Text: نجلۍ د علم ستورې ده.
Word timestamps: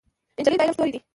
نجلۍ 0.39 0.55
د 0.57 0.61
علم 0.63 0.75
ستورې 0.75 0.91
ده. 0.93 0.99